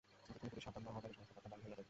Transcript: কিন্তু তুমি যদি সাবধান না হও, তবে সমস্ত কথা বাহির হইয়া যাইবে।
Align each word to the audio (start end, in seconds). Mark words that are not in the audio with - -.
কিন্তু 0.23 0.37
তুমি 0.41 0.49
যদি 0.51 0.61
সাবধান 0.65 0.83
না 0.85 0.89
হও, 0.93 1.01
তবে 1.03 1.15
সমস্ত 1.17 1.31
কথা 1.37 1.47
বাহির 1.51 1.61
হইয়া 1.63 1.69
যাইবে। 1.71 1.79